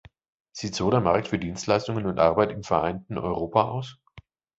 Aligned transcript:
Sieht 0.51 0.73
so 0.73 0.89
der 0.89 0.99
Markt 0.99 1.27
für 1.27 1.37
Dienstleistungen 1.37 2.07
und 2.07 2.17
Arbeit 2.17 2.51
im 2.51 2.63
vereinten 2.63 3.19
Europa 3.19 3.65
aus? 3.69 3.99